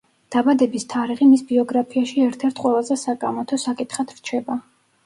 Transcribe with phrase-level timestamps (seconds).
[0.35, 4.61] დაბადების თარიღი მის ბიოგრაფიაში ერთ-ერთ ყველაზე საკამათო საკითხად რჩება.